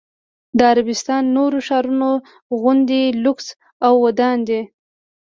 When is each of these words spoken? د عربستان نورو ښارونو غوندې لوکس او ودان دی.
د 0.57 0.59
عربستان 0.71 1.23
نورو 1.37 1.57
ښارونو 1.67 2.09
غوندې 2.59 3.01
لوکس 3.23 3.47
او 3.85 3.93
ودان 4.05 4.37
دی. 4.47 4.61